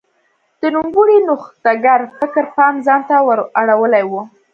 [0.61, 4.11] د نوموړي نوښتګر فکر پام ځان ته ور اړولی و.